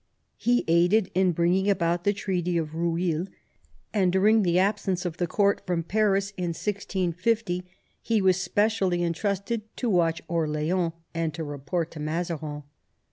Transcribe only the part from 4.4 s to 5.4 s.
the absence of the